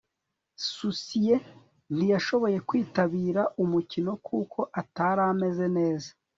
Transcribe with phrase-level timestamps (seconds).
[0.69, 1.35] susie
[1.95, 6.09] ntiyashoboye kwitabira umukino kuko atari ameze neza